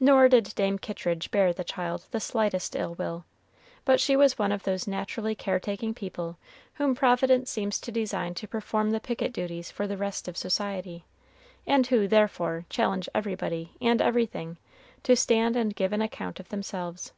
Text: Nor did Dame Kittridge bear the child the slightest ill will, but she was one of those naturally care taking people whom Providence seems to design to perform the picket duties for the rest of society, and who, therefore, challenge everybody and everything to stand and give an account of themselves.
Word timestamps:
Nor 0.00 0.28
did 0.28 0.52
Dame 0.56 0.76
Kittridge 0.76 1.30
bear 1.30 1.52
the 1.52 1.62
child 1.62 2.06
the 2.10 2.18
slightest 2.18 2.74
ill 2.74 2.94
will, 2.96 3.24
but 3.84 4.00
she 4.00 4.16
was 4.16 4.36
one 4.36 4.50
of 4.50 4.64
those 4.64 4.88
naturally 4.88 5.36
care 5.36 5.60
taking 5.60 5.94
people 5.94 6.36
whom 6.74 6.96
Providence 6.96 7.48
seems 7.52 7.78
to 7.82 7.92
design 7.92 8.34
to 8.34 8.48
perform 8.48 8.90
the 8.90 8.98
picket 8.98 9.32
duties 9.32 9.70
for 9.70 9.86
the 9.86 9.96
rest 9.96 10.26
of 10.26 10.36
society, 10.36 11.04
and 11.64 11.86
who, 11.86 12.08
therefore, 12.08 12.66
challenge 12.70 13.08
everybody 13.14 13.70
and 13.80 14.02
everything 14.02 14.58
to 15.04 15.14
stand 15.14 15.54
and 15.54 15.76
give 15.76 15.92
an 15.92 16.02
account 16.02 16.40
of 16.40 16.48
themselves. 16.48 17.12